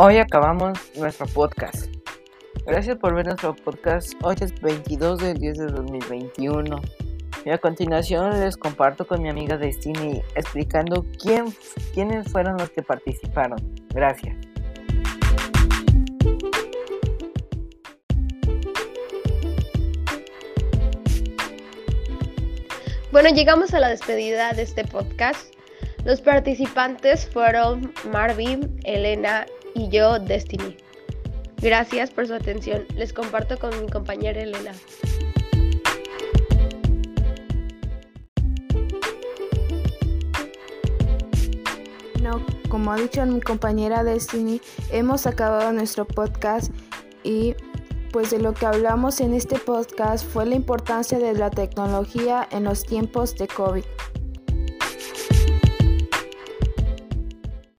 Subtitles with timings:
[0.00, 1.92] Hoy acabamos nuestro podcast.
[2.64, 4.12] Gracias por ver nuestro podcast.
[4.22, 6.80] Hoy es 22 del 10 de 2021.
[7.44, 11.46] Y a continuación les comparto con mi amiga Destiny explicando quién,
[11.94, 13.58] quiénes fueron los que participaron.
[13.92, 14.36] Gracias.
[23.10, 25.52] Bueno, llegamos a la despedida de este podcast.
[26.04, 30.76] Los participantes fueron Marvin, Elena y yo, Destiny.
[31.60, 32.86] Gracias por su atención.
[32.94, 34.72] Les comparto con mi compañera Elena.
[42.22, 46.72] No, como ha dicho mi compañera Destiny, hemos acabado nuestro podcast
[47.24, 47.54] y
[48.12, 52.64] pues de lo que hablamos en este podcast fue la importancia de la tecnología en
[52.64, 53.84] los tiempos de COVID.